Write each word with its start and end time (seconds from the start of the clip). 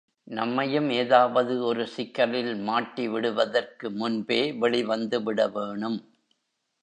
நம்மையும் 0.27 0.89
ஏதாவது 0.91 1.53
ஒரு 1.63 1.83
சிக்கலில் 1.87 2.55
மாட்டி 2.61 3.07
விடுவதற்கு 3.07 3.89
முன்பே 3.91 4.51
வெளிவந்து 4.53 5.19
விட 5.23 5.47
வேணும். 5.47 5.99